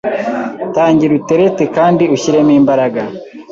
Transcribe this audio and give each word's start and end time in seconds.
Tangira 0.73 1.13
uterete 1.19 1.63
kandi 1.77 2.03
ushyiremo 2.15 2.51
imbaraga 2.59 3.01